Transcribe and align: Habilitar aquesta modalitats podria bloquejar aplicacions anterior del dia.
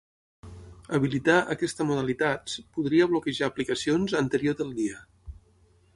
Habilitar 0.97 1.35
aquesta 1.55 1.87
modalitats 1.89 2.57
podria 2.79 3.09
bloquejar 3.13 3.53
aplicacions 3.53 4.19
anterior 4.25 4.59
del 4.63 4.77
dia. 4.83 5.03